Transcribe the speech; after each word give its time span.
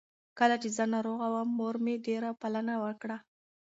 کله 0.39 0.55
چې 0.61 0.69
زه 0.77 0.83
ناروغه 0.93 1.27
وم، 1.33 1.49
مور 1.57 1.75
مې 1.83 1.95
ډېره 2.05 2.29
پالنه 2.41 2.75
وکړه. 2.83 3.17